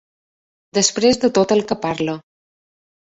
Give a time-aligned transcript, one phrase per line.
[0.77, 2.17] Després de tot el que parla!